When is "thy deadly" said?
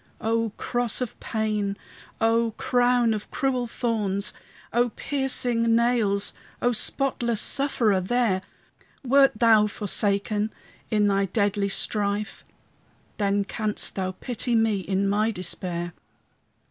11.05-11.69